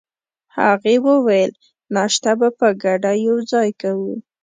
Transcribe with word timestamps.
هغې 0.57 0.95
وویل: 1.07 1.51
ناشته 1.95 2.31
به 2.39 2.49
په 2.59 2.67
ګډه 2.83 3.11
یوځای 3.27 3.69
کوو. 3.81 4.13